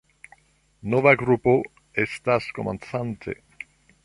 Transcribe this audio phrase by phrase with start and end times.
[0.93, 1.53] Nova grupo
[2.05, 3.37] estas komencante.